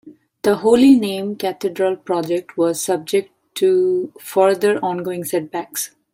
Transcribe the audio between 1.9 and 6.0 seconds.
project was subject to further ongoing setbacks.